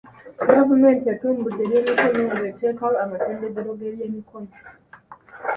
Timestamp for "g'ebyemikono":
3.79-4.49